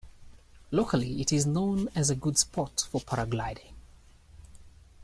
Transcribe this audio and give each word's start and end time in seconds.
Locally 0.71 1.21
it 1.21 1.31
is 1.31 1.45
known 1.45 1.87
as 1.93 2.09
a 2.09 2.15
good 2.15 2.35
spot 2.35 2.87
for 2.89 3.01
paragliding. 3.01 3.73